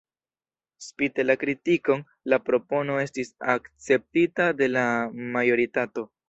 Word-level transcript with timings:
Spite 0.85 1.25
la 1.25 1.35
kritikon, 1.43 2.01
la 2.33 2.39
propono 2.47 2.95
estis 3.03 3.31
akceptita 3.55 4.49
de 4.63 4.71
la 4.79 4.87
majoritato. 5.37 6.09